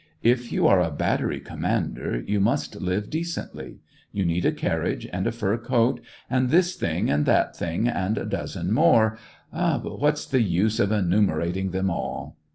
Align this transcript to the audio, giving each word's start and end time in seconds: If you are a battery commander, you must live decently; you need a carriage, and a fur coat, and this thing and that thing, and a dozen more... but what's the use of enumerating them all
If 0.23 0.51
you 0.51 0.65
are 0.65 0.81
a 0.81 0.89
battery 0.89 1.39
commander, 1.39 2.21
you 2.25 2.39
must 2.39 2.81
live 2.81 3.11
decently; 3.11 3.81
you 4.11 4.25
need 4.25 4.45
a 4.47 4.51
carriage, 4.51 5.07
and 5.13 5.27
a 5.27 5.31
fur 5.31 5.59
coat, 5.59 5.99
and 6.27 6.49
this 6.49 6.75
thing 6.75 7.07
and 7.11 7.27
that 7.27 7.55
thing, 7.55 7.87
and 7.87 8.17
a 8.17 8.25
dozen 8.25 8.73
more... 8.73 9.15
but 9.53 9.99
what's 9.99 10.25
the 10.25 10.41
use 10.41 10.79
of 10.79 10.91
enumerating 10.91 11.69
them 11.69 11.91
all 11.91 12.35